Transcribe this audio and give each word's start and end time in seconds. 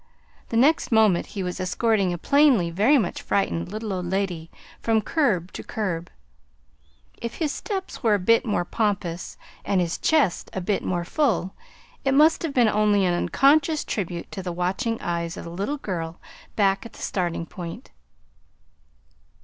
The 0.49 0.57
next 0.57 0.91
moment 0.91 1.27
he 1.27 1.43
was 1.43 1.59
escorting 1.59 2.11
a 2.11 2.17
plainly 2.17 2.71
very 2.71 2.97
much 2.97 3.21
frightened 3.21 3.71
little 3.71 3.93
old 3.93 4.07
lady 4.07 4.49
from 4.81 4.99
curb 4.99 5.51
to 5.53 5.63
curb. 5.63 6.09
If 7.21 7.35
his 7.35 7.51
step 7.51 7.91
were 8.01 8.15
a 8.15 8.19
bit 8.19 8.43
more 8.43 8.65
pompous, 8.65 9.37
and 9.63 9.79
his 9.79 9.99
chest 9.99 10.49
a 10.53 10.59
bit 10.59 10.83
more 10.83 11.05
full, 11.05 11.53
it 12.03 12.15
must 12.15 12.41
have 12.41 12.51
been 12.51 12.67
only 12.67 13.05
an 13.05 13.13
unconscious 13.13 13.83
tribute 13.85 14.31
to 14.31 14.41
the 14.41 14.51
watching 14.51 14.99
eyes 15.01 15.37
of 15.37 15.43
the 15.43 15.51
little 15.51 15.77
girl 15.77 16.19
back 16.55 16.83
at 16.83 16.93
the 16.93 17.01
starting 17.03 17.45
point. 17.45 17.91